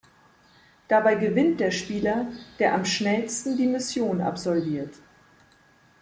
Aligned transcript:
Dabei 0.87 1.13
gewinnt 1.13 1.59
der 1.59 1.69
Spieler, 1.69 2.25
der 2.57 2.73
am 2.73 2.85
schnellsten 2.85 3.55
die 3.55 3.67
Mission 3.67 4.19
absolviert. 4.21 4.95